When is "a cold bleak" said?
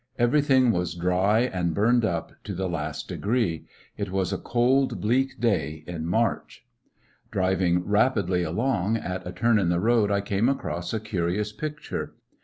4.33-5.39